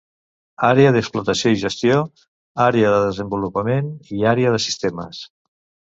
Àrea 0.67 0.93
d'Explotació 0.95 1.51
i 1.55 1.59
Gestió, 1.65 1.99
Àrea 2.65 2.95
de 2.95 3.03
Desenvolupament 3.09 3.93
i 4.19 4.25
Àrea 4.35 4.55
de 4.57 4.63
Sistemes. 4.69 5.21